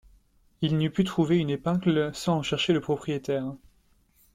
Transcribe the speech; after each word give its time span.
Il 0.63 0.79
n’eût 0.79 0.89
pu 0.89 1.03
trouver 1.03 1.37
une 1.37 1.51
épingle 1.51 2.09
sans 2.15 2.37
en 2.37 2.41
chercher 2.41 2.73
le 2.73 2.81
propriétaire. 2.81 3.53